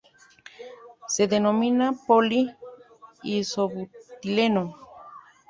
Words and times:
Se 1.15 1.23
denomina 1.33 1.89
Poli-isobutileno. 2.07 4.65